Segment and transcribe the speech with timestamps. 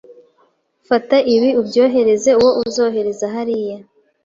[0.89, 3.77] Fata ibi ubyohereze uwo uzohereza hariya